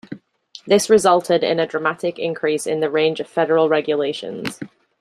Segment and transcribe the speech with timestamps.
[0.65, 4.59] This resulted in a dramatic increase in the range of federal regulations.